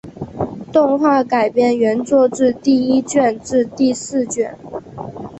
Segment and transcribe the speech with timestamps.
[0.73, 4.57] 动画改编原作自第一卷至第四卷。